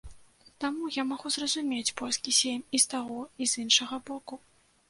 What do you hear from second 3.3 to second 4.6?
і з іншага боку.